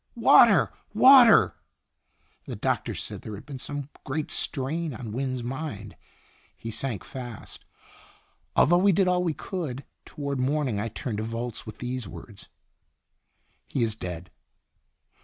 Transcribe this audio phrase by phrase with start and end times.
[0.15, 0.73] Water!
[0.95, 1.53] water!"
[2.47, 5.95] The doctor said there had been some great strain on Wynne's mind.
[6.57, 7.67] He sank fast, 20 Qtn
[8.55, 9.85] Itinerant though we did all we could.
[10.05, 12.47] Toward morning I turned to Volz with the words:
[13.67, 14.31] "He is dead."